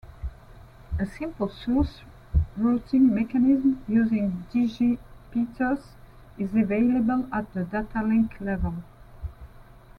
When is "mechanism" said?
3.13-3.83